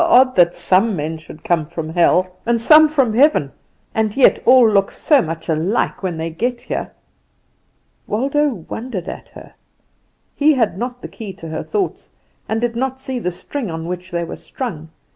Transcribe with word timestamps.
"Odd 0.03 0.35
that 0.35 0.55
some 0.55 0.95
men 0.95 1.19
should 1.19 1.43
come 1.43 1.67
from 1.67 1.87
hell 1.89 2.35
and 2.43 2.59
some 2.59 2.89
from 2.89 3.13
heaven, 3.13 3.51
and 3.93 4.17
yet 4.17 4.39
all 4.47 4.67
look 4.67 4.89
so 4.89 5.21
much 5.21 5.47
alike 5.47 6.01
when 6.01 6.17
they 6.17 6.31
get 6.31 6.59
here." 6.59 6.91
Waldo 8.07 8.51
wondered 8.67 9.07
at 9.07 9.29
her. 9.29 9.53
He 10.35 10.53
had 10.55 10.75
not 10.75 11.03
the 11.03 11.07
key 11.07 11.33
to 11.33 11.49
her 11.49 11.61
thoughts, 11.61 12.11
and 12.49 12.59
did 12.59 12.75
not 12.75 12.99
see 12.99 13.19
the 13.19 13.29
string 13.29 13.69
on 13.69 13.85
which 13.87 14.09
they 14.09 14.23
were 14.23 14.35
strung. 14.37 14.89